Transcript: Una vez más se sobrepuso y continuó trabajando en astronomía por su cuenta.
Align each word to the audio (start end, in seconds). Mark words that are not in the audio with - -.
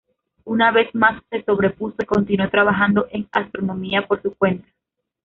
Una 0.45 0.71
vez 0.71 0.89
más 0.95 1.21
se 1.29 1.43
sobrepuso 1.43 1.97
y 2.01 2.05
continuó 2.07 2.49
trabajando 2.49 3.05
en 3.11 3.27
astronomía 3.33 4.07
por 4.07 4.19
su 4.19 4.33
cuenta. 4.33 4.67